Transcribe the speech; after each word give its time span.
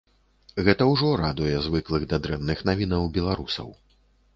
Гэта 0.69 0.87
ўжо 0.93 1.11
радуе 1.23 1.53
звыклых 1.67 2.03
да 2.15 2.21
дрэнных 2.27 2.67
навінаў 2.71 3.11
беларусаў. 3.21 3.69